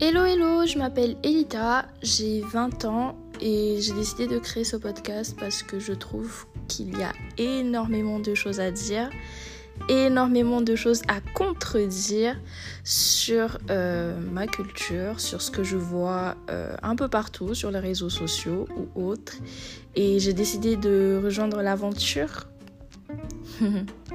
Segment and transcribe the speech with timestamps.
[0.00, 5.36] Hello hello, je m'appelle Elita, j'ai 20 ans et j'ai décidé de créer ce podcast
[5.36, 9.10] parce que je trouve qu'il y a énormément de choses à dire,
[9.88, 12.36] énormément de choses à contredire
[12.84, 17.80] sur euh, ma culture, sur ce que je vois euh, un peu partout sur les
[17.80, 19.38] réseaux sociaux ou autres.
[19.96, 22.46] Et j'ai décidé de rejoindre l'aventure